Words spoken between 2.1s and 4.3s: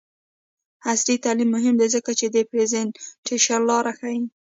چې د پریزنټیشن لارې ښيي.